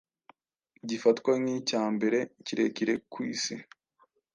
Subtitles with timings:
[0.87, 3.55] gifatwa nk’icya mbere kirekire ku Isi,